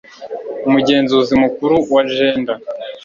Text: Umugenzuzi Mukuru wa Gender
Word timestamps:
Umugenzuzi 0.67 1.33
Mukuru 1.43 1.75
wa 1.93 2.03
Gender 2.13 2.57